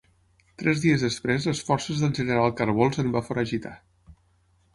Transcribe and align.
Tres 0.61 0.79
dies 0.85 1.03
després 1.07 1.45
les 1.49 1.61
forces 1.67 2.01
del 2.05 2.15
general 2.21 2.55
Carbó 2.63 2.89
els 2.89 3.03
en 3.05 3.13
va 3.19 3.23
foragitar. 3.29 3.77